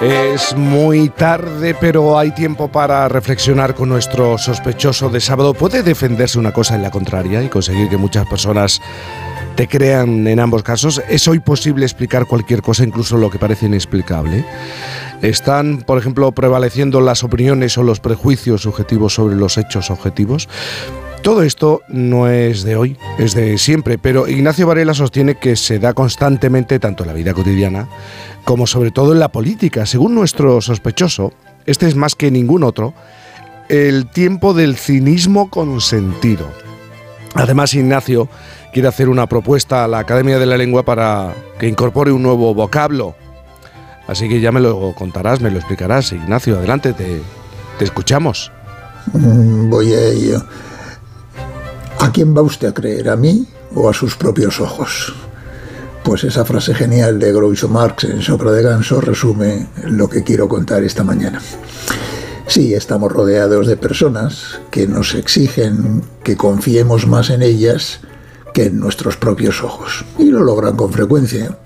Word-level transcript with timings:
Es 0.00 0.54
muy 0.54 1.08
tarde, 1.08 1.74
pero 1.80 2.18
hay 2.18 2.30
tiempo 2.32 2.68
para 2.68 3.08
reflexionar 3.08 3.74
con 3.74 3.88
nuestro 3.88 4.36
sospechoso 4.36 5.08
de 5.08 5.20
sábado. 5.20 5.54
¿Puede 5.54 5.82
defenderse 5.82 6.38
una 6.38 6.52
cosa 6.52 6.74
en 6.74 6.82
la 6.82 6.90
contraria 6.90 7.42
y 7.42 7.48
conseguir 7.48 7.88
que 7.88 7.96
muchas 7.96 8.26
personas 8.26 8.82
te 9.56 9.66
crean 9.66 10.26
en 10.26 10.38
ambos 10.38 10.62
casos? 10.62 11.02
¿Es 11.08 11.26
hoy 11.28 11.40
posible 11.40 11.86
explicar 11.86 12.26
cualquier 12.26 12.60
cosa, 12.60 12.84
incluso 12.84 13.16
lo 13.16 13.30
que 13.30 13.38
parece 13.38 13.66
inexplicable? 13.66 14.44
¿Están, 15.22 15.78
por 15.78 15.98
ejemplo, 15.98 16.30
prevaleciendo 16.32 17.00
las 17.00 17.24
opiniones 17.24 17.78
o 17.78 17.82
los 17.82 18.00
prejuicios 18.00 18.62
subjetivos 18.62 19.14
sobre 19.14 19.34
los 19.34 19.56
hechos 19.56 19.90
objetivos? 19.90 20.46
Todo 21.22 21.42
esto 21.42 21.80
no 21.88 22.28
es 22.28 22.62
de 22.62 22.76
hoy, 22.76 22.98
es 23.18 23.34
de 23.34 23.58
siempre, 23.58 23.98
pero 23.98 24.28
Ignacio 24.28 24.66
Varela 24.66 24.94
sostiene 24.94 25.36
que 25.36 25.56
se 25.56 25.78
da 25.78 25.92
constantemente 25.92 26.78
tanto 26.78 27.02
en 27.02 27.08
la 27.08 27.14
vida 27.14 27.34
cotidiana 27.34 27.88
como 28.46 28.68
sobre 28.68 28.92
todo 28.92 29.12
en 29.12 29.18
la 29.18 29.32
política. 29.32 29.84
Según 29.86 30.14
nuestro 30.14 30.60
sospechoso, 30.60 31.32
este 31.66 31.88
es 31.88 31.96
más 31.96 32.14
que 32.14 32.30
ningún 32.30 32.62
otro, 32.62 32.94
el 33.68 34.08
tiempo 34.08 34.54
del 34.54 34.76
cinismo 34.76 35.50
consentido. 35.50 36.46
Además, 37.34 37.74
Ignacio 37.74 38.28
quiere 38.72 38.88
hacer 38.88 39.08
una 39.08 39.26
propuesta 39.26 39.84
a 39.84 39.88
la 39.88 39.98
Academia 39.98 40.38
de 40.38 40.46
la 40.46 40.56
Lengua 40.56 40.84
para 40.84 41.34
que 41.58 41.66
incorpore 41.66 42.12
un 42.12 42.22
nuevo 42.22 42.54
vocablo. 42.54 43.16
Así 44.06 44.28
que 44.28 44.40
ya 44.40 44.52
me 44.52 44.60
lo 44.60 44.94
contarás, 44.94 45.40
me 45.40 45.50
lo 45.50 45.58
explicarás. 45.58 46.12
Ignacio, 46.12 46.56
adelante, 46.56 46.92
te, 46.92 47.20
escuchamos. 47.80 48.52
Mm, 49.12 49.68
voy 49.68 49.92
a 49.92 50.04
ello. 50.04 50.44
¿A 51.98 52.12
quién 52.12 52.34
va 52.36 52.42
usted 52.42 52.68
a 52.68 52.74
creer? 52.74 53.08
¿A 53.08 53.16
mí 53.16 53.44
o 53.74 53.90
a 53.90 53.92
sus 53.92 54.14
propios 54.14 54.60
ojos? 54.60 55.12
Pues 56.06 56.22
esa 56.22 56.44
frase 56.44 56.72
genial 56.72 57.18
de 57.18 57.32
Groucho 57.32 57.68
Marx 57.68 58.04
en 58.04 58.22
Sopra 58.22 58.52
de 58.52 58.62
Ganso 58.62 59.00
resume 59.00 59.66
lo 59.86 60.08
que 60.08 60.22
quiero 60.22 60.48
contar 60.48 60.84
esta 60.84 61.02
mañana. 61.02 61.42
Sí, 62.46 62.74
estamos 62.74 63.10
rodeados 63.10 63.66
de 63.66 63.76
personas 63.76 64.60
que 64.70 64.86
nos 64.86 65.16
exigen 65.16 66.04
que 66.22 66.36
confiemos 66.36 67.08
más 67.08 67.30
en 67.30 67.42
ellas 67.42 67.98
que 68.54 68.66
en 68.66 68.78
nuestros 68.78 69.16
propios 69.16 69.64
ojos. 69.64 70.04
Y 70.16 70.26
lo 70.26 70.44
logran 70.44 70.76
con 70.76 70.92
frecuencia, 70.92 71.58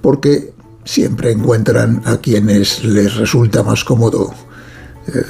porque 0.00 0.54
siempre 0.86 1.30
encuentran 1.30 2.00
a 2.06 2.16
quienes 2.16 2.82
les 2.84 3.16
resulta 3.16 3.62
más 3.62 3.84
cómodo 3.84 4.32
eh, 5.08 5.22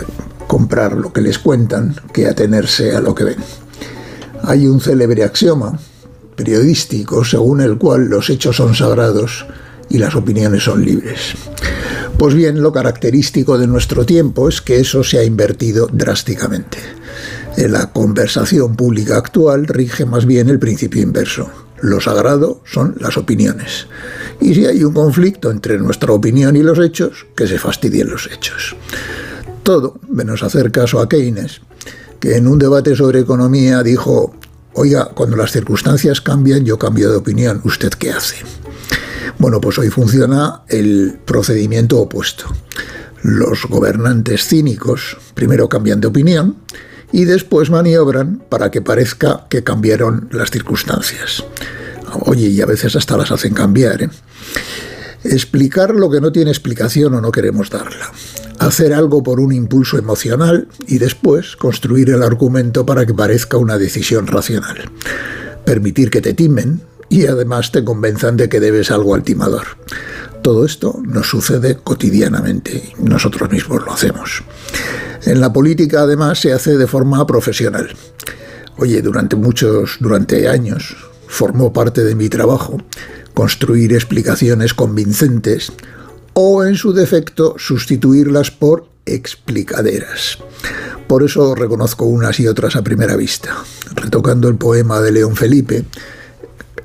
comprar 0.47 0.93
lo 0.93 1.13
que 1.13 1.21
les 1.21 1.41
cuentan 1.41 1.97
que 2.13 2.29
atenerse 2.29 2.95
a 2.95 3.01
lo 3.01 3.13
que 3.13 3.25
ven. 3.25 3.39
Hay 4.45 4.69
un 4.69 4.81
célebre 4.81 5.25
axioma 5.25 5.81
periodístico 6.35 7.25
según 7.25 7.61
el 7.61 7.79
cual 7.79 8.09
los 8.09 8.31
hechos 8.31 8.57
son 8.57 8.75
sagrados 8.75 9.47
y 9.89 9.99
las 9.99 10.15
opiniones 10.15 10.65
son 10.65 10.85
libres. 10.85 11.35
Pues 12.19 12.35
bien, 12.35 12.63
lo 12.63 12.73
característico 12.73 13.59
de 13.59 13.67
nuestro 13.67 14.07
tiempo 14.07 14.49
es 14.49 14.61
que 14.61 14.81
eso 14.81 15.03
se 15.05 15.19
ha 15.19 15.25
invertido 15.25 15.89
drásticamente. 15.93 16.79
En 17.57 17.73
la 17.73 17.93
conversación 17.93 18.77
pública 18.77 19.17
actual 19.17 19.67
rige 19.67 20.07
más 20.07 20.25
bien 20.25 20.49
el 20.49 20.59
principio 20.59 21.03
inverso. 21.03 21.51
Lo 21.81 22.01
sagrado 22.01 22.63
son 22.65 22.95
las 23.01 23.17
opiniones. 23.17 23.89
Y 24.41 24.55
si 24.55 24.67
hay 24.67 24.85
un 24.85 24.95
conflicto 24.95 25.51
entre 25.51 25.79
nuestra 25.79 26.13
opinión 26.13 26.57
y 26.57 26.63
los 26.63 26.79
hechos, 26.79 27.27
que 27.37 27.47
se 27.47 27.59
fastidien 27.59 28.09
los 28.09 28.31
hechos. 28.33 28.77
Todo, 29.63 29.99
menos 30.09 30.43
hacer 30.43 30.71
caso 30.71 31.01
a 31.01 31.09
Keynes, 31.09 31.61
que 32.21 32.37
en 32.37 32.47
un 32.47 32.59
debate 32.59 32.95
sobre 32.95 33.21
economía 33.21 33.83
dijo, 33.83 34.35
Oiga, 34.75 35.11
cuando 35.15 35.37
las 35.37 35.53
circunstancias 35.53 36.21
cambian, 36.21 36.65
yo 36.65 36.79
cambio 36.79 37.11
de 37.11 37.17
opinión. 37.17 37.61
¿Usted 37.65 37.91
qué 37.91 38.11
hace? 38.11 38.37
Bueno, 39.39 39.61
pues 39.61 39.79
hoy 39.79 39.91
funciona 39.91 40.63
el 40.69 41.19
procedimiento 41.25 41.99
opuesto. 42.01 42.47
Los 43.23 43.67
gobernantes 43.67 44.47
cínicos 44.47 45.19
primero 45.35 45.69
cambian 45.69 46.01
de 46.01 46.09
opinión 46.09 46.57
y 47.13 47.25
después 47.25 47.71
maniobran 47.71 48.43
para 48.49 48.71
que 48.71 48.81
parezca 48.81 49.47
que 49.51 49.63
cambiaron 49.63 50.29
las 50.33 50.51
circunstancias. 50.51 51.45
Oye, 52.21 52.49
y 52.49 52.61
a 52.61 52.67
veces 52.67 52.97
hasta 52.97 53.17
las 53.17 53.31
hacen 53.31 53.53
cambiar. 53.53 54.03
¿eh? 54.03 54.11
Explicar 55.23 55.95
lo 55.95 56.11
que 56.11 56.21
no 56.21 56.33
tiene 56.33 56.51
explicación 56.51 57.15
o 57.15 57.21
no 57.21 57.31
queremos 57.31 57.69
darla 57.69 58.11
hacer 58.67 58.93
algo 58.95 59.23
por 59.23 59.41
un 59.41 59.53
impulso 59.53 59.99
emocional 59.99 60.69
y 60.87 60.99
después 60.99 61.57
construir 61.57 62.11
el 62.11 62.23
argumento 62.23 62.87
para 62.87 63.07
que 63.07 63.15
parezca 63.15 63.57
una 63.57 63.79
decisión 63.79 64.27
racional. 64.27 64.91
Permitir 65.65 66.11
que 66.11 66.21
te 66.21 66.35
timen 66.35 66.81
y 67.09 67.27
además 67.27 67.73
te 67.73 67.85
convenzan 67.85 68.37
de 68.37 68.49
que 68.49 68.61
debes 68.61 68.91
algo 68.91 69.15
al 69.15 69.23
timador. 69.23 69.67
Todo 70.43 70.65
esto 70.65 71.01
nos 71.05 71.29
sucede 71.29 71.77
cotidianamente 71.77 72.95
y 72.99 73.03
nosotros 73.03 73.51
mismos 73.51 73.85
lo 73.85 73.93
hacemos. 73.93 74.43
En 75.25 75.41
la 75.41 75.53
política 75.53 76.03
además 76.03 76.41
se 76.41 76.53
hace 76.53 76.77
de 76.77 76.87
forma 76.87 77.25
profesional. 77.27 77.95
Oye, 78.79 79.03
durante 79.03 79.37
muchos, 79.37 79.99
durante 80.01 80.49
años, 80.49 80.97
formó 81.29 81.73
parte 81.73 82.03
de 82.03 82.15
mi 82.15 82.29
trabajo 82.29 82.79
construir 83.35 83.93
explicaciones 83.93 84.75
convincentes 84.75 85.73
o 86.35 86.65
en 86.65 86.77
su 86.77 86.93
defecto 86.93 87.55
sustituirlas 87.59 88.51
por 88.51 88.89
explicaderas. 89.07 90.39
Por 91.07 91.23
eso 91.23 91.55
reconozco 91.55 92.05
unas 92.05 92.41
y 92.41 92.47
otras 92.47 92.77
a 92.77 92.83
primera 92.83 93.17
vista. 93.17 93.57
Retocando 93.95 94.49
el 94.49 94.57
poema 94.57 95.01
de 95.01 95.13
León 95.13 95.37
Felipe, 95.37 95.85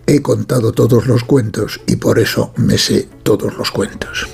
he 0.06 0.22
contado 0.22 0.72
todos 0.72 1.08
los 1.08 1.24
cuentos 1.24 1.80
y 1.88 1.98
por 1.98 2.20
eso 2.20 2.54
me 2.56 2.78
sé 2.78 3.08
todos 3.24 3.58
los 3.58 3.72
cuentos. 3.72 4.28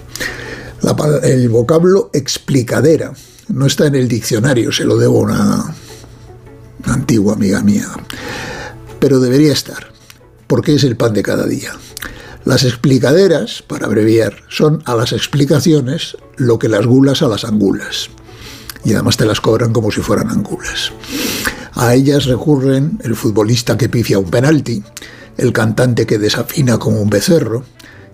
el 1.23 1.49
vocablo 1.49 2.09
explicadera 2.13 3.13
no 3.49 3.65
está 3.65 3.87
en 3.87 3.95
el 3.95 4.07
diccionario, 4.07 4.71
se 4.71 4.85
lo 4.85 4.97
debo 4.97 5.19
a 5.19 5.21
una 5.21 5.75
antigua 6.85 7.33
amiga 7.33 7.61
mía, 7.61 7.87
pero 8.99 9.19
debería 9.19 9.53
estar, 9.53 9.91
porque 10.47 10.75
es 10.75 10.83
el 10.83 10.95
pan 10.95 11.13
de 11.13 11.23
cada 11.23 11.45
día. 11.45 11.73
Las 12.45 12.65
explicaderas, 12.65 13.63
para 13.65 13.85
abreviar, 13.85 14.35
son 14.49 14.83
a 14.85 14.95
las 14.95 15.13
explicaciones 15.13 16.17
lo 16.35 16.59
que 16.59 16.67
las 16.67 16.85
gulas 16.85 17.21
a 17.21 17.27
las 17.27 17.45
angulas. 17.45 18.09
Y 18.83 18.93
además 18.93 19.15
te 19.15 19.25
las 19.25 19.39
cobran 19.39 19.71
como 19.71 19.91
si 19.91 20.01
fueran 20.01 20.29
angulas. 20.29 20.91
A 21.73 21.95
ellas 21.95 22.25
recurren 22.25 22.99
el 23.03 23.15
futbolista 23.15 23.77
que 23.77 23.87
pifia 23.87 24.19
un 24.19 24.29
penalti, 24.29 24.83
el 25.37 25.53
cantante 25.53 26.05
que 26.05 26.19
desafina 26.19 26.77
como 26.77 27.01
un 27.01 27.09
becerro, 27.09 27.63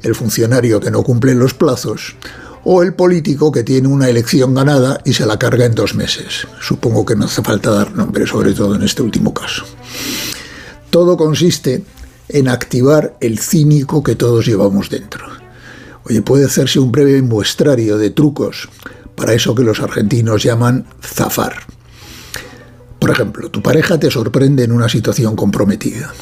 el 0.04 0.14
funcionario 0.14 0.80
que 0.80 0.92
no 0.92 1.02
cumple 1.04 1.34
los 1.34 1.56
plazos, 1.56 2.16
o 2.64 2.84
el 2.84 2.94
político 2.94 3.52
que 3.52 3.64
tiene 3.64 3.88
una 3.88 4.10
elección 4.10 4.54
ganada 4.54 5.02
y 5.06 5.14
se 5.14 5.26
la 5.26 5.40
carga 5.40 5.66
en 5.66 5.74
dos 5.74 5.96
meses. 5.96 6.48
Supongo 6.62 7.04
que 7.04 7.16
no 7.16 7.26
hace 7.26 7.42
falta 7.42 7.72
dar 7.72 7.96
nombre, 7.96 8.28
sobre 8.28 8.54
todo 8.54 8.76
en 8.76 8.84
este 8.84 9.02
último 9.02 9.34
caso. 9.34 9.66
Todo 10.92 11.18
consiste 11.18 11.84
en 12.30 12.48
activar 12.48 13.18
el 13.20 13.40
cínico 13.40 14.04
que 14.04 14.16
todos 14.16 14.46
llevamos 14.46 14.90
dentro. 14.90 15.26
Oye, 16.06 16.22
puede 16.22 16.46
hacerse 16.46 16.80
un 16.80 16.92
breve 16.92 17.22
muestrario 17.22 17.98
de 17.98 18.12
trucos 18.12 18.70
para 19.16 19.34
eso 19.34 19.54
que 19.54 19.64
los 19.64 19.82
argentinos 19.82 20.44
llaman 20.44 20.86
zafar. 21.02 21.56
Por 23.00 23.10
ejemplo, 23.10 23.50
tu 23.50 23.62
pareja 23.62 24.00
te 24.00 24.12
sorprende 24.12 24.64
en 24.64 24.72
una 24.72 24.90
situación 24.90 25.36
comprometida. 25.36 26.14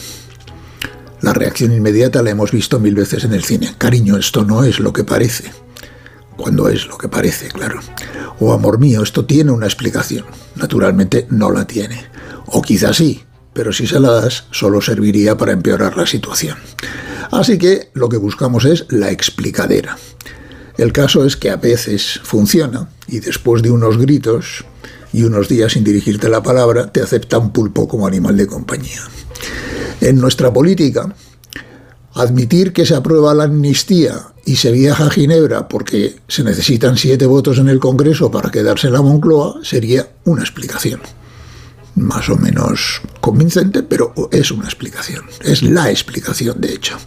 La 1.22 1.34
reacción 1.34 1.74
inmediata 1.74 2.22
la 2.22 2.30
hemos 2.30 2.52
visto 2.52 2.80
mil 2.80 2.96
veces 2.96 3.24
en 3.24 3.34
el 3.34 3.44
cine. 3.44 3.74
Cariño, 3.78 4.18
esto 4.18 4.44
no 4.44 4.64
es 4.64 4.80
lo 4.80 4.94
que 4.94 5.04
parece. 5.04 5.52
Cuando 6.36 6.70
es 6.70 6.88
lo 6.88 6.98
que 6.98 7.10
parece, 7.10 7.48
claro. 7.48 7.80
O 8.40 8.54
amor 8.54 8.78
mío, 8.80 9.02
esto 9.02 9.26
tiene 9.26 9.52
una 9.52 9.66
explicación. 9.66 10.26
Naturalmente 10.56 11.28
no 11.32 11.52
la 11.52 11.66
tiene. 11.66 12.06
O 12.46 12.62
quizás 12.62 12.98
sí, 12.98 13.24
pero 13.58 13.74
si 13.74 13.88
se 13.88 14.00
la 14.00 14.12
das 14.12 14.44
solo 14.52 14.82
serviría 14.82 15.36
para 15.36 15.52
empeorar 15.52 15.98
la 15.98 16.06
situación. 16.06 16.58
Así 17.32 17.58
que 17.58 17.90
lo 17.96 18.08
que 18.08 18.18
buscamos 18.18 18.66
es 18.66 18.86
la 18.90 19.10
explicadera. 19.10 19.98
El 20.78 20.94
caso 20.94 21.26
es 21.26 21.36
que 21.36 21.50
a 21.50 21.56
veces 21.56 22.20
funciona 22.24 22.88
y 23.08 23.20
después 23.20 23.64
de 23.64 23.72
unos 23.72 23.98
gritos 23.98 24.64
y 25.12 25.24
unos 25.24 25.50
días 25.50 25.72
sin 25.72 25.84
dirigirte 25.84 26.30
la 26.30 26.44
palabra, 26.44 26.92
te 26.92 27.02
acepta 27.02 27.40
un 27.40 27.52
pulpo 27.52 27.88
como 27.88 28.06
animal 28.06 28.38
de 28.38 28.46
compañía. 28.46 29.02
En 30.02 30.22
nuestra 30.22 30.54
política, 30.54 31.16
admitir 32.14 32.74
que 32.74 32.86
se 32.86 32.94
aprueba 32.94 33.34
la 33.34 33.46
amnistía 33.46 34.20
y 34.46 34.58
se 34.58 34.72
viaja 34.72 35.08
a 35.08 35.10
Ginebra 35.10 35.68
porque 35.68 36.18
se 36.28 36.44
necesitan 36.44 36.96
siete 36.96 37.26
votos 37.26 37.58
en 37.58 37.70
el 37.70 37.80
Congreso 37.80 38.30
para 38.30 38.52
quedarse 38.52 38.86
en 38.86 38.94
la 38.94 39.02
Moncloa 39.02 39.62
sería 39.64 40.08
una 40.26 40.44
explicación 40.44 41.02
más 41.98 42.30
o 42.30 42.38
menos 42.38 43.02
convincente, 43.20 43.84
pero 43.84 44.14
es 44.32 44.52
una 44.52 44.66
explicación, 44.66 45.26
es 45.42 45.62
la 45.62 45.90
explicación 45.90 46.62
de 46.62 46.74
hecho. 46.74 46.98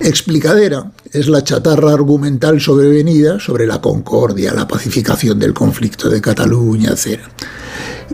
Explicadera 0.00 0.90
es 1.12 1.28
la 1.28 1.44
chatarra 1.44 1.92
argumental 1.92 2.60
sobrevenida 2.60 3.38
sobre 3.40 3.66
la 3.66 3.80
concordia, 3.80 4.54
la 4.54 4.68
pacificación 4.68 5.38
del 5.38 5.52
conflicto 5.52 6.08
de 6.08 6.20
Cataluña, 6.20 6.90
etc. 6.90 7.20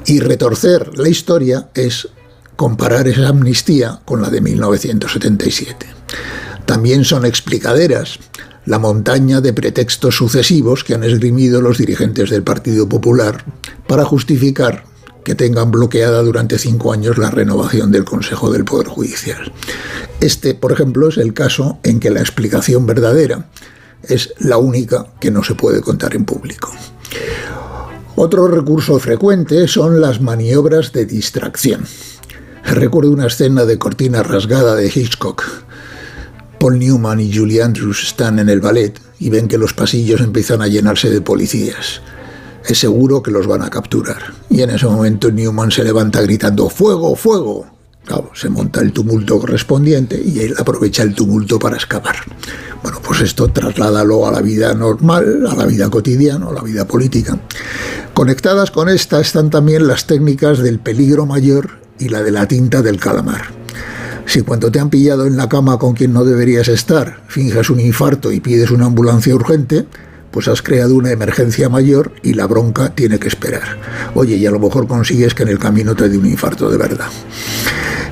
Y 0.06 0.20
retorcer 0.20 0.98
la 0.98 1.08
historia 1.08 1.68
es 1.74 2.08
comparar 2.56 3.08
esa 3.08 3.28
amnistía 3.28 4.00
con 4.04 4.20
la 4.20 4.30
de 4.30 4.40
1977. 4.40 5.86
También 6.66 7.04
son 7.04 7.24
explicaderas 7.24 8.18
la 8.66 8.78
montaña 8.78 9.40
de 9.40 9.52
pretextos 9.52 10.16
sucesivos 10.16 10.84
que 10.84 10.94
han 10.94 11.04
esgrimido 11.04 11.60
los 11.60 11.78
dirigentes 11.78 12.30
del 12.30 12.42
Partido 12.42 12.88
Popular 12.88 13.44
para 13.86 14.04
justificar 14.04 14.84
que 15.24 15.34
tengan 15.34 15.70
bloqueada 15.70 16.22
durante 16.22 16.58
cinco 16.58 16.92
años 16.92 17.18
la 17.18 17.30
renovación 17.30 17.90
del 17.90 18.04
Consejo 18.04 18.50
del 18.50 18.64
Poder 18.64 18.88
Judicial. 18.88 19.52
Este, 20.20 20.54
por 20.54 20.72
ejemplo, 20.72 21.08
es 21.08 21.18
el 21.18 21.34
caso 21.34 21.78
en 21.82 22.00
que 22.00 22.10
la 22.10 22.20
explicación 22.20 22.86
verdadera 22.86 23.48
es 24.02 24.34
la 24.38 24.56
única 24.56 25.06
que 25.20 25.30
no 25.30 25.44
se 25.44 25.54
puede 25.54 25.80
contar 25.80 26.14
en 26.14 26.24
público. 26.24 26.70
Otro 28.16 28.48
recurso 28.48 28.98
frecuente 28.98 29.66
son 29.68 30.00
las 30.00 30.20
maniobras 30.20 30.92
de 30.92 31.06
distracción. 31.06 31.84
Recuerdo 32.64 33.10
una 33.10 33.26
escena 33.26 33.64
de 33.64 33.78
cortina 33.78 34.22
rasgada 34.22 34.74
de 34.74 34.86
Hitchcock. 34.86 35.44
Paul 36.58 36.78
Newman 36.78 37.20
y 37.20 37.34
Julie 37.34 37.62
Andrews 37.62 38.02
están 38.02 38.38
en 38.38 38.50
el 38.50 38.60
ballet 38.60 39.00
y 39.18 39.30
ven 39.30 39.48
que 39.48 39.56
los 39.56 39.72
pasillos 39.72 40.20
empiezan 40.20 40.60
a 40.60 40.66
llenarse 40.66 41.08
de 41.08 41.22
policías 41.22 42.02
es 42.72 42.78
seguro 42.78 43.22
que 43.22 43.30
los 43.30 43.46
van 43.46 43.62
a 43.62 43.70
capturar. 43.70 44.34
Y 44.48 44.62
en 44.62 44.70
ese 44.70 44.86
momento 44.86 45.30
Newman 45.30 45.70
se 45.70 45.84
levanta 45.84 46.20
gritando 46.22 46.68
¡Fuego, 46.68 47.14
fuego! 47.16 47.66
Se 48.34 48.48
monta 48.48 48.80
el 48.80 48.92
tumulto 48.92 49.38
correspondiente 49.38 50.20
y 50.20 50.40
él 50.40 50.54
aprovecha 50.58 51.02
el 51.02 51.14
tumulto 51.14 51.58
para 51.58 51.76
escapar. 51.76 52.16
Bueno, 52.82 52.98
pues 53.06 53.20
esto 53.20 53.48
trasládalo 53.48 54.26
a 54.26 54.32
la 54.32 54.40
vida 54.40 54.74
normal, 54.74 55.46
a 55.46 55.54
la 55.54 55.66
vida 55.66 55.88
cotidiana, 55.90 56.48
a 56.48 56.52
la 56.52 56.62
vida 56.62 56.86
política. 56.86 57.38
Conectadas 58.14 58.70
con 58.70 58.88
esta 58.88 59.20
están 59.20 59.50
también 59.50 59.86
las 59.86 60.06
técnicas 60.06 60.58
del 60.58 60.80
peligro 60.80 61.26
mayor 61.26 61.78
y 61.98 62.08
la 62.08 62.22
de 62.22 62.32
la 62.32 62.48
tinta 62.48 62.82
del 62.82 62.98
calamar. 62.98 63.42
Si 64.26 64.42
cuando 64.42 64.70
te 64.70 64.80
han 64.80 64.90
pillado 64.90 65.26
en 65.26 65.36
la 65.36 65.48
cama 65.48 65.78
con 65.78 65.94
quien 65.94 66.12
no 66.12 66.24
deberías 66.24 66.68
estar, 66.68 67.22
finges 67.28 67.70
un 67.70 67.80
infarto 67.80 68.32
y 68.32 68.40
pides 68.40 68.70
una 68.70 68.86
ambulancia 68.86 69.34
urgente, 69.34 69.86
pues 70.30 70.48
has 70.48 70.62
creado 70.62 70.94
una 70.94 71.10
emergencia 71.10 71.68
mayor 71.68 72.12
y 72.22 72.34
la 72.34 72.46
bronca 72.46 72.94
tiene 72.94 73.18
que 73.18 73.28
esperar. 73.28 73.78
Oye, 74.14 74.36
y 74.36 74.46
a 74.46 74.50
lo 74.50 74.58
mejor 74.58 74.86
consigues 74.86 75.34
que 75.34 75.42
en 75.42 75.48
el 75.48 75.58
camino 75.58 75.94
te 75.94 76.08
dé 76.08 76.16
un 76.16 76.26
infarto 76.26 76.70
de 76.70 76.76
verdad. 76.76 77.08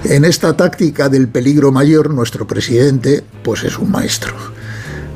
En 0.04 0.24
esta 0.24 0.56
táctica 0.56 1.08
del 1.08 1.28
peligro 1.28 1.72
mayor, 1.72 2.14
nuestro 2.14 2.46
presidente, 2.46 3.24
pues 3.42 3.64
es 3.64 3.78
un 3.78 3.90
maestro. 3.90 4.34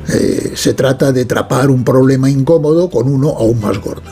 Eh, 0.09 0.53
se 0.55 0.73
trata 0.73 1.11
de 1.11 1.25
trapar 1.25 1.69
un 1.69 1.83
problema 1.83 2.29
incómodo 2.29 2.89
con 2.89 3.07
uno 3.07 3.29
aún 3.29 3.61
más 3.61 3.79
gordo. 3.79 4.11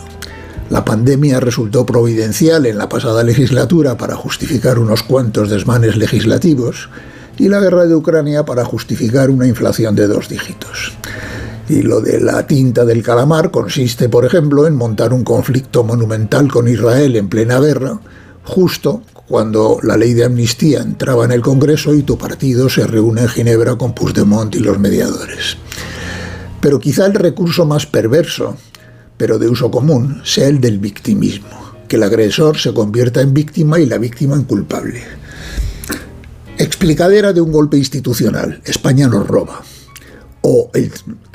La 0.69 0.85
pandemia 0.85 1.41
resultó 1.41 1.85
providencial 1.85 2.65
en 2.65 2.77
la 2.77 2.87
pasada 2.87 3.23
legislatura 3.23 3.97
para 3.97 4.15
justificar 4.15 4.79
unos 4.79 5.03
cuantos 5.03 5.49
desmanes 5.49 5.97
legislativos 5.97 6.89
y 7.37 7.49
la 7.49 7.59
guerra 7.59 7.85
de 7.85 7.95
Ucrania 7.95 8.45
para 8.45 8.63
justificar 8.63 9.29
una 9.29 9.47
inflación 9.47 9.95
de 9.95 10.07
dos 10.07 10.29
dígitos. 10.29 10.93
Y 11.71 11.83
lo 11.83 12.01
de 12.01 12.19
la 12.19 12.45
tinta 12.45 12.83
del 12.83 13.01
calamar 13.01 13.49
consiste, 13.49 14.09
por 14.09 14.25
ejemplo, 14.25 14.67
en 14.67 14.75
montar 14.75 15.13
un 15.13 15.23
conflicto 15.23 15.85
monumental 15.85 16.51
con 16.51 16.67
Israel 16.67 17.15
en 17.15 17.29
plena 17.29 17.61
guerra, 17.61 17.97
justo 18.43 19.03
cuando 19.25 19.79
la 19.81 19.95
ley 19.95 20.13
de 20.13 20.25
amnistía 20.25 20.81
entraba 20.81 21.23
en 21.23 21.31
el 21.31 21.39
Congreso 21.39 21.95
y 21.95 22.03
tu 22.03 22.17
partido 22.17 22.69
se 22.69 22.85
reúne 22.85 23.21
en 23.21 23.29
Ginebra 23.29 23.77
con 23.77 23.95
Puigdemont 23.95 24.53
y 24.53 24.59
los 24.59 24.79
mediadores. 24.79 25.55
Pero 26.59 26.77
quizá 26.77 27.05
el 27.05 27.13
recurso 27.13 27.65
más 27.65 27.85
perverso, 27.85 28.57
pero 29.15 29.39
de 29.39 29.47
uso 29.47 29.71
común, 29.71 30.19
sea 30.25 30.49
el 30.49 30.59
del 30.59 30.77
victimismo, 30.77 31.71
que 31.87 31.95
el 31.95 32.03
agresor 32.03 32.57
se 32.57 32.73
convierta 32.73 33.21
en 33.21 33.33
víctima 33.33 33.79
y 33.79 33.85
la 33.85 33.97
víctima 33.97 34.35
en 34.35 34.43
culpable. 34.43 35.01
Explicadera 36.57 37.31
de 37.31 37.39
un 37.39 37.53
golpe 37.53 37.77
institucional. 37.77 38.59
España 38.65 39.07
nos 39.07 39.25
roba 39.25 39.61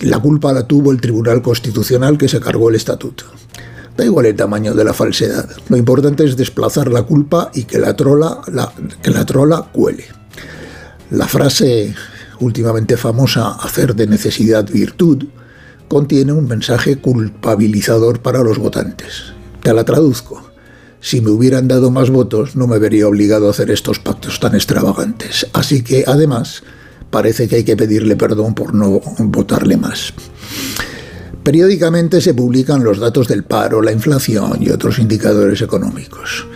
la 0.00 0.18
culpa 0.18 0.52
la 0.52 0.66
tuvo 0.66 0.92
el 0.92 1.00
Tribunal 1.00 1.42
Constitucional 1.42 2.18
que 2.18 2.28
se 2.28 2.40
cargó 2.40 2.68
el 2.70 2.76
estatuto. 2.76 3.24
Da 3.96 4.04
igual 4.04 4.26
el 4.26 4.36
tamaño 4.36 4.74
de 4.74 4.84
la 4.84 4.92
falsedad. 4.92 5.48
Lo 5.68 5.76
importante 5.76 6.24
es 6.24 6.36
desplazar 6.36 6.92
la 6.92 7.02
culpa 7.02 7.50
y 7.54 7.64
que 7.64 7.78
la 7.78 7.96
trola, 7.96 8.40
que 9.02 9.10
la 9.10 9.24
trola 9.24 9.68
cuele. 9.72 10.04
La 11.10 11.26
frase 11.26 11.94
últimamente 12.40 12.96
famosa 12.96 13.52
hacer 13.52 13.94
de 13.94 14.06
necesidad 14.06 14.68
virtud 14.68 15.24
contiene 15.88 16.32
un 16.32 16.48
mensaje 16.48 16.96
culpabilizador 16.96 18.20
para 18.20 18.42
los 18.42 18.58
votantes. 18.58 19.32
Te 19.62 19.72
la 19.72 19.84
traduzco. 19.84 20.50
Si 21.00 21.20
me 21.20 21.30
hubieran 21.30 21.68
dado 21.68 21.90
más 21.90 22.10
votos, 22.10 22.56
no 22.56 22.66
me 22.66 22.78
vería 22.78 23.06
obligado 23.06 23.46
a 23.46 23.50
hacer 23.50 23.70
estos 23.70 24.00
pactos 24.00 24.40
tan 24.40 24.54
extravagantes. 24.54 25.46
Así 25.52 25.82
que, 25.82 26.04
además, 26.06 26.64
parece 27.16 27.48
que 27.48 27.56
hay 27.56 27.64
que 27.64 27.78
pedirle 27.78 28.14
perdón 28.14 28.52
por 28.52 28.74
no 28.74 29.00
votarle 29.20 29.78
más. 29.78 30.12
Periódicamente 31.42 32.20
se 32.20 32.34
publican 32.34 32.84
los 32.84 32.98
datos 32.98 33.26
del 33.26 33.42
paro, 33.42 33.80
la 33.80 33.90
inflación 33.90 34.58
y 34.60 34.68
otros 34.68 34.98
indicadores 34.98 35.62
económicos. 35.62 36.46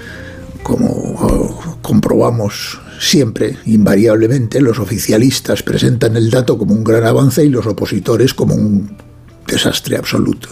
Como 0.62 0.86
oh, 0.86 1.78
comprobamos 1.80 2.78
siempre, 3.00 3.56
invariablemente, 3.64 4.60
los 4.60 4.78
oficialistas 4.78 5.62
presentan 5.62 6.14
el 6.18 6.28
dato 6.28 6.58
como 6.58 6.74
un 6.74 6.84
gran 6.84 7.06
avance 7.06 7.42
y 7.42 7.48
los 7.48 7.64
opositores 7.64 8.34
como 8.34 8.54
un 8.54 8.98
desastre 9.46 9.96
absoluto. 9.96 10.50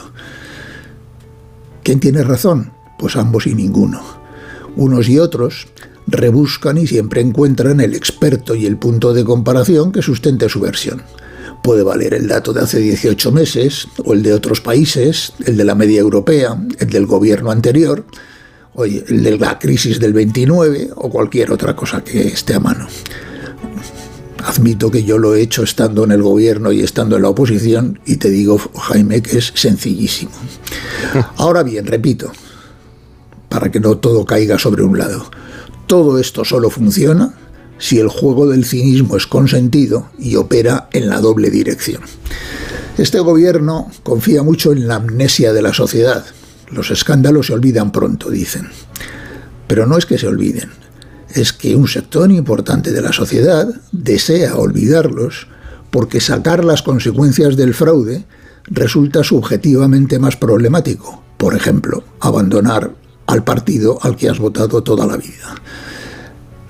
¿Quién 1.82 2.00
tiene 2.00 2.22
razón? 2.22 2.72
Pues 2.99 3.14
ambos 3.14 3.46
y 3.46 3.54
ninguno. 3.54 4.00
Unos 4.75 5.06
y 5.11 5.19
otros 5.19 5.66
rebuscan 6.08 6.78
y 6.78 6.87
siempre 6.87 7.20
encuentran 7.20 7.81
el 7.81 7.94
experto 7.94 8.55
y 8.55 8.66
el 8.66 8.76
punto 8.76 9.12
de 9.12 9.25
comparación 9.25 9.93
que 9.93 10.02
sustente 10.02 10.49
su 10.49 10.60
versión. 10.60 11.02
Puede 11.62 11.82
valer 11.82 12.14
el 12.14 12.28
dato 12.28 12.52
de 12.52 12.62
hace 12.62 12.78
18 12.78 13.32
meses, 13.32 13.88
o 14.05 14.14
el 14.14 14.22
de 14.22 14.32
otros 14.32 14.60
países, 14.60 15.32
el 15.44 15.56
de 15.56 15.64
la 15.64 15.75
media 15.75 16.00
europea, 16.00 16.56
el 16.78 16.88
del 16.88 17.06
gobierno 17.06 17.50
anterior, 17.50 18.05
o 18.75 18.84
el 18.84 19.22
de 19.22 19.38
la 19.38 19.58
crisis 19.58 19.99
del 19.99 20.12
29, 20.12 20.90
o 20.94 21.10
cualquier 21.10 21.50
otra 21.50 21.75
cosa 21.75 22.02
que 22.02 22.28
esté 22.28 22.54
a 22.54 22.61
mano. 22.61 22.87
Admito 24.44 24.90
que 24.90 25.02
yo 25.02 25.19
lo 25.19 25.34
he 25.34 25.43
hecho 25.43 25.64
estando 25.64 26.04
en 26.04 26.12
el 26.12 26.22
gobierno 26.22 26.70
y 26.70 26.81
estando 26.81 27.16
en 27.16 27.22
la 27.22 27.28
oposición, 27.28 27.99
y 28.06 28.16
te 28.16 28.31
digo, 28.31 28.58
Jaime, 28.58 29.20
que 29.20 29.38
es 29.38 29.52
sencillísimo. 29.54 30.31
Ahora 31.37 31.64
bien, 31.64 31.87
repito, 31.87 32.31
para 33.49 33.70
que 33.70 33.81
no 33.81 33.99
todo 33.99 34.25
caiga 34.25 34.58
sobre 34.58 34.82
un 34.84 34.96
lado. 34.96 35.28
Todo 35.88 36.19
esto 36.19 36.44
solo 36.44 36.69
funciona 36.69 37.32
si 37.79 37.99
el 37.99 38.08
juego 38.08 38.46
del 38.46 38.67
cinismo 38.67 39.17
es 39.17 39.26
consentido 39.26 40.11
y 40.19 40.37
opera 40.37 40.90
en 40.92 41.09
la 41.09 41.18
doble 41.18 41.49
dirección. 41.49 42.02
Este 42.99 43.21
gobierno 43.21 43.90
confía 44.02 44.42
mucho 44.42 44.73
en 44.73 44.87
la 44.87 44.97
amnesia 44.97 45.54
de 45.54 45.62
la 45.62 45.73
sociedad. 45.73 46.26
Los 46.71 46.90
escándalos 46.90 47.47
se 47.47 47.54
olvidan 47.54 47.90
pronto, 47.90 48.28
dicen. 48.28 48.68
Pero 49.66 49.87
no 49.87 49.97
es 49.97 50.04
que 50.04 50.18
se 50.18 50.28
olviden, 50.28 50.68
es 51.30 51.54
que 51.54 51.75
un 51.75 51.88
sector 51.88 52.30
importante 52.30 52.92
de 52.92 53.00
la 53.00 53.14
sociedad 53.14 53.66
desea 53.90 54.57
olvidarlos 54.57 55.47
porque 55.90 56.21
sacar 56.21 56.66
las 56.66 56.83
consecuencias 56.83 57.57
del 57.57 57.73
fraude 57.73 58.26
resulta 58.66 59.25
subjetivamente 59.25 60.18
más 60.18 60.37
problemático. 60.37 61.23
Por 61.38 61.57
ejemplo, 61.57 62.04
abandonar 62.21 62.92
al 63.28 63.44
partido 63.44 63.99
al 64.02 64.16
que 64.16 64.28
has 64.28 64.38
votado 64.38 64.82
toda 64.82 65.06
la 65.06 65.16
vida. 65.16 65.54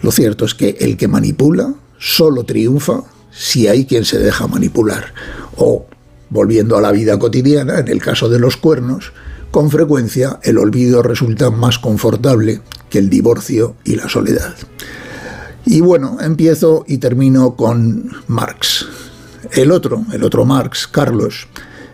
Lo 0.03 0.11
cierto 0.11 0.45
es 0.45 0.55
que 0.55 0.77
el 0.81 0.97
que 0.97 1.09
manipula 1.09 1.73
solo 1.99 2.45
triunfa 2.45 3.05
si 3.31 3.69
hay 3.69 3.87
quien 3.87 4.05
se 4.05 4.19
deja 4.19 4.47
manipular. 4.49 5.15
O, 5.57 5.87
volviendo 6.31 6.77
a 6.77 6.81
la 6.81 6.91
vida 6.91 7.19
cotidiana, 7.19 7.79
en 7.79 7.89
el 7.89 8.03
caso 8.03 8.29
de 8.29 8.41
los 8.41 8.57
cuernos, 8.57 9.13
con 9.53 9.71
frecuencia 9.71 10.41
el 10.43 10.59
olvido 10.59 11.03
resulta 11.03 11.51
más 11.51 11.79
confortable 11.79 12.61
que 12.91 12.99
el 12.99 13.09
divorcio 13.09 13.77
y 13.85 13.95
la 13.95 14.09
soledad. 14.09 14.55
Y 15.65 15.81
bueno, 15.81 16.19
empiezo 16.21 16.85
y 16.89 16.99
termino 16.99 17.55
con 17.55 18.11
Marx. 18.27 18.85
El 19.53 19.71
otro, 19.71 20.05
el 20.13 20.25
otro 20.25 20.45
Marx, 20.45 20.89
Carlos, 20.89 21.47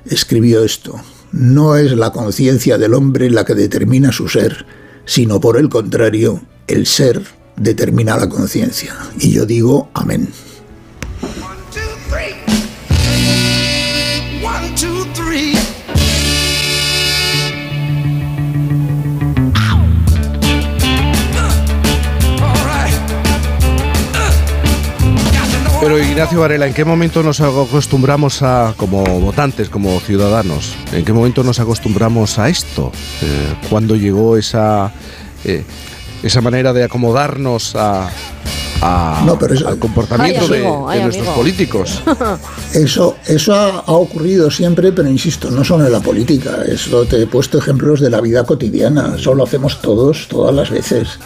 escribió 0.07 0.65
esto 0.65 1.01
no 1.35 1.77
es 1.77 1.91
la 1.97 2.13
conciencia 2.13 2.79
del 2.79 2.95
hombre 2.95 3.29
la 3.29 3.45
que 3.45 3.55
determina 3.55 4.13
su 4.13 4.29
ser, 4.29 4.67
sino 5.05 5.41
por 5.41 5.59
el 5.59 5.69
contrario, 5.69 6.41
el 6.69 6.87
ser 6.87 7.23
determina 7.57 8.17
la 8.17 8.29
conciencia. 8.29 8.95
Y 9.19 9.33
yo 9.33 9.45
digo 9.45 9.91
amén. 9.95 10.29
Pero 25.85 25.99
Ignacio 25.99 26.41
Varela, 26.41 26.67
¿en 26.67 26.73
qué 26.73 26.83
momento 26.83 27.23
nos 27.23 27.43
acostumbramos 27.43 28.41
a, 28.41 28.73
como 28.75 29.05
votantes, 29.21 29.69
como 29.69 30.01
ciudadanos, 30.01 30.75
en 30.93 31.05
qué 31.05 31.13
momento 31.13 31.45
nos 31.45 31.61
acostumbramos 31.61 32.39
a 32.39 32.49
esto? 32.49 32.91
Eh, 33.21 33.55
¿Cuándo 33.69 33.95
llegó 33.95 34.39
esa, 34.39 34.91
eh, 35.45 35.63
esa 36.23 36.41
manera 36.41 36.73
de 36.73 36.85
acomodarnos 36.85 37.77
a, 37.77 38.09
al 38.81 39.79
comportamiento 39.79 40.49
de, 40.49 40.63
nuestros 41.03 41.29
políticos. 41.29 42.03
Eso, 42.73 43.17
eso 43.27 43.55
ha, 43.55 43.83
ocurrido 43.87 44.51
siempre, 44.51 44.91
pero 44.91 45.09
insisto, 45.09 45.51
no 45.51 45.63
solo 45.65 45.87
en 45.87 45.93
la 45.93 46.01
política. 46.01 46.65
Eso 46.67 47.05
te 47.05 47.23
he 47.23 47.27
puesto 47.27 47.59
ejemplos 47.59 48.01
de 48.01 48.11
la 48.11 48.21
vida 48.21 48.45
cotidiana. 48.45 49.15
Eso 49.17 49.35
lo 49.35 49.45
hacemos 49.45 49.81
todos, 49.81 50.27
todas 50.29 50.55
las 50.55 50.71
veces. 50.71 51.19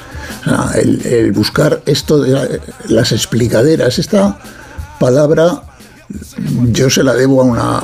El, 0.74 1.32
buscar 1.32 1.82
esto 1.86 2.20
de 2.20 2.60
las 2.88 3.12
explicaderas, 3.12 3.98
esta 3.98 4.38
palabra 4.98 5.62
yo 6.72 6.88
se 6.88 7.02
la 7.02 7.14
debo 7.14 7.42
a 7.42 7.44
una 7.44 7.80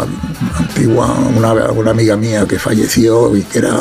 antigua, 0.58 1.14
una, 1.36 1.52
una 1.72 1.90
amiga 1.90 2.16
mía 2.16 2.46
que 2.46 2.58
falleció 2.58 3.36
y 3.36 3.42
que 3.42 3.58
era 3.58 3.78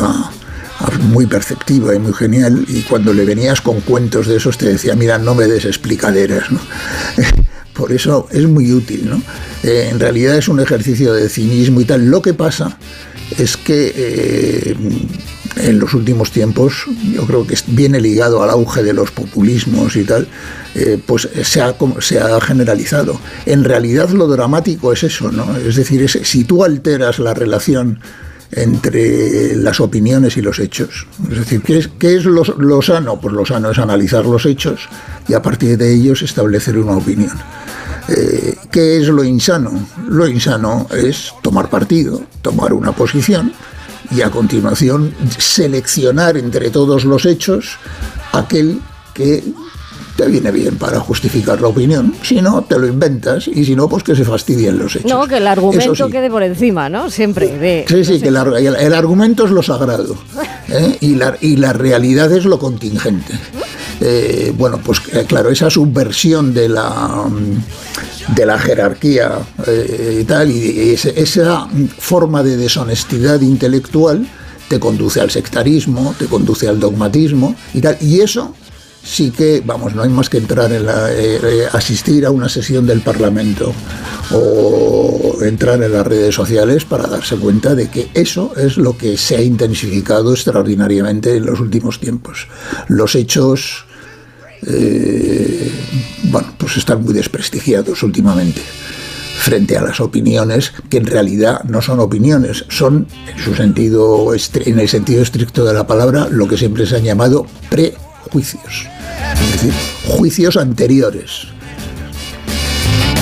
muy 1.02 1.26
perceptiva 1.26 1.96
y 1.96 2.00
muy 2.00 2.14
genial, 2.14 2.66
y 2.68 2.82
cuando 2.82 3.14
le 3.14 3.26
venías 3.26 3.62
con 3.62 3.80
cuentos 3.82 4.28
de 4.28 4.38
esos 4.38 4.58
te 4.58 4.66
decía, 4.66 4.96
mira, 4.96 5.18
no 5.18 5.34
me 5.36 5.46
des 5.46 5.66
explicaderas, 5.66 6.46
Por 7.74 7.92
eso 7.92 8.28
es 8.32 8.48
muy 8.48 8.72
útil, 8.72 9.10
¿no? 9.10 9.22
Eh, 9.64 9.90
en 9.92 10.00
realidad 10.00 10.38
es 10.38 10.48
un 10.48 10.60
ejercicio 10.60 11.12
de 11.12 11.28
cinismo 11.28 11.82
y 11.82 11.86
tal. 11.86 12.06
Lo 12.06 12.22
que 12.22 12.36
pasa 12.36 12.78
es 13.38 13.58
que 13.58 13.92
eh, 13.96 14.76
en 15.56 15.80
los 15.80 15.94
últimos 15.94 16.32
tiempos, 16.32 16.86
yo 17.14 17.26
creo 17.26 17.46
que 17.46 17.58
viene 17.68 18.00
ligado 18.02 18.44
al 18.44 18.50
auge 18.50 18.84
de 18.84 18.94
los 18.94 19.12
populismos 19.12 19.96
y 19.96 20.04
tal, 20.04 20.28
eh, 20.76 21.00
pues 21.06 21.30
se 21.44 21.62
ha, 21.62 21.76
se 22.00 22.20
ha, 22.20 22.42
generalizado. 22.42 23.20
En 23.46 23.64
realidad 23.64 24.10
lo 24.10 24.28
dramático 24.28 24.92
es 24.94 25.04
eso, 25.04 25.32
¿no? 25.32 25.58
Es 25.58 25.76
decir, 25.76 26.10
si 26.10 26.44
tú 26.44 26.64
alteras 26.64 27.20
la 27.20 27.34
relación 27.34 28.00
entre 28.56 29.56
las 29.56 29.80
opiniones 29.80 30.38
y 30.38 30.42
los 30.42 30.60
hechos. 30.60 31.08
Es 31.32 31.40
decir, 31.40 31.62
¿qué 31.62 31.78
es, 31.80 31.90
qué 32.00 32.16
es 32.16 32.26
lo, 32.26 32.44
sano? 32.82 33.20
Pues 33.20 33.34
lo 33.34 33.46
sano 33.46 33.72
es 33.72 33.80
analizar 33.80 34.26
los 34.26 34.46
hechos 34.46 34.88
y 35.28 35.34
a 35.34 35.42
partir 35.42 35.78
de 35.78 35.94
ellos 35.94 36.22
establecer 36.22 36.78
una 36.78 36.98
opinión. 36.98 37.36
Eh, 38.10 38.56
¿Qué 38.70 38.98
es 38.98 39.08
lo 39.08 39.24
insano? 39.24 39.88
Lo 40.08 40.28
insano 40.28 40.88
es 40.92 41.34
tomar 41.42 41.70
partido, 41.70 42.22
tomar 42.42 42.74
una 42.74 42.92
posición 42.92 43.54
y 44.16 44.22
a 44.22 44.30
continuación 44.30 45.14
seleccionar 45.38 46.38
entre 46.38 46.70
todos 46.70 47.06
los 47.06 47.26
hechos 47.26 47.78
aquel 48.32 48.80
que 49.14 49.44
te 50.16 50.28
viene 50.28 50.52
bien 50.52 50.78
para 50.78 51.00
justificar 51.00 51.60
la 51.60 51.70
opinión. 51.70 52.14
Si 52.22 52.42
no, 52.42 52.64
te 52.64 52.78
lo 52.78 52.88
inventas 52.88 53.48
y 53.48 53.66
si 53.66 53.76
no, 53.76 53.90
pues 53.90 54.04
que 54.04 54.16
se 54.16 54.24
fastidien 54.24 54.78
los 54.78 54.96
hechos. 54.96 55.10
No, 55.10 55.28
que 55.28 55.38
el 55.38 55.48
argumento 55.48 56.10
quede 56.10 56.30
por 56.30 56.44
encima, 56.44 56.90
¿no? 56.90 57.10
Siempre. 57.10 57.58
De, 57.58 57.86
sí, 57.88 58.06
sí, 58.06 58.20
que 58.20 58.28
el, 58.28 58.94
argumento 58.94 59.46
es 59.46 59.52
lo 59.52 59.64
sagrado 59.64 60.16
¿eh? 60.70 60.98
y, 61.02 61.16
la, 61.16 61.36
y 61.42 61.56
la 61.56 61.74
realidad 61.74 62.32
es 62.32 62.46
lo 62.46 62.60
contingente. 62.60 63.34
Eh, 64.06 64.54
bueno, 64.58 64.82
pues 64.84 65.02
eh, 65.14 65.24
claro, 65.26 65.50
esa 65.50 65.70
subversión 65.70 66.54
de 66.54 66.68
la 66.68 67.26
de 68.36 68.46
la 68.46 68.60
jerarquía 68.60 69.40
y 70.20 70.24
tal, 70.24 70.52
y 70.52 70.92
esa 70.92 71.68
forma 72.00 72.44
de 72.44 72.58
deshonestidad 72.58 73.40
intelectual 73.42 74.28
te 74.68 74.80
conduce 74.80 75.22
al 75.22 75.30
sectarismo, 75.30 76.16
te 76.18 76.26
conduce 76.26 76.68
al 76.68 76.80
dogmatismo 76.80 77.56
y 77.74 77.82
tal, 77.82 77.98
y 78.02 78.22
eso 78.22 78.54
sí 79.04 79.32
que, 79.32 79.62
vamos, 79.66 79.94
no 79.94 80.02
hay 80.02 80.10
más 80.10 80.30
que 80.30 80.38
entrar 80.38 80.72
en 80.72 80.86
la, 80.86 81.12
eh, 81.12 81.40
eh, 81.44 81.68
asistir 81.74 82.26
a 82.26 82.32
una 82.32 82.50
sesión 82.50 82.88
del 82.88 83.02
Parlamento 83.02 83.74
o 84.32 85.38
entrar 85.42 85.84
en 85.84 85.92
las 85.92 86.08
redes 86.08 86.34
sociales 86.34 86.86
para 86.86 87.08
darse 87.08 87.36
cuenta 87.36 87.76
de 87.76 87.90
que 87.90 88.10
eso 88.14 88.54
es 88.56 88.78
lo 88.78 88.98
que 88.98 89.18
se 89.18 89.36
ha 89.36 89.42
intensificado 89.42 90.34
extraordinariamente 90.34 91.36
en 91.36 91.46
los 91.46 91.60
últimos 91.60 92.00
tiempos. 92.00 92.48
Los 92.88 93.16
hechos, 93.16 93.86
eh, 94.68 95.72
bueno, 96.24 96.54
pues 96.58 96.78
están 96.78 97.04
muy 97.04 97.14
desprestigiados 97.14 98.04
últimamente 98.04 98.62
frente 99.38 99.78
a 99.78 99.82
las 99.82 100.00
opiniones 100.00 100.74
que 100.90 100.98
en 100.98 101.06
realidad 101.06 101.64
no 101.64 101.82
son 101.82 102.00
opiniones, 102.00 102.66
son 102.70 103.08
en 103.28 103.44
su 103.44 103.56
sentido 103.56 104.34
en 104.34 104.80
el 104.80 104.88
sentido 104.88 105.22
estricto 105.22 105.66
de 105.66 105.74
la 105.74 105.86
palabra 105.86 106.28
lo 106.30 106.48
que 106.48 106.58
siempre 106.58 106.86
se 106.86 106.98
han 106.98 107.04
llamado 107.04 107.46
prejuicios 107.70 108.88
es 109.42 109.52
decir, 109.52 109.74
juicios 110.06 110.58
anteriores 110.58 111.48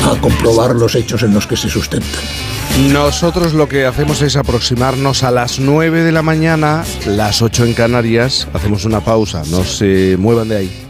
a 0.06 0.20
comprobar 0.20 0.76
los 0.76 0.96
hechos 0.96 1.24
en 1.24 1.34
los 1.34 1.48
que 1.48 1.58
se 1.58 1.70
sustentan. 1.70 2.22
Nosotros 2.92 3.54
lo 3.54 3.68
que 3.68 3.86
hacemos 3.86 4.22
es 4.22 4.36
aproximarnos 4.36 5.24
a 5.24 5.32
las 5.32 5.60
9 5.60 6.04
de 6.04 6.12
la 6.12 6.22
mañana, 6.22 6.84
las 7.06 7.42
8 7.42 7.66
en 7.66 7.74
Canarias, 7.74 8.48
hacemos 8.54 8.86
una 8.86 9.02
pausa, 9.02 9.44
no 9.52 9.64
se 9.64 10.16
muevan 10.18 10.48
de 10.48 10.58
ahí. 10.58 10.81